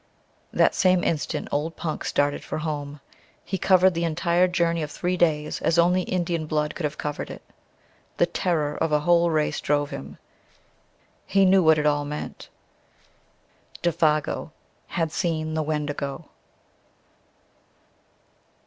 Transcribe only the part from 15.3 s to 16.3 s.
the Wendigo."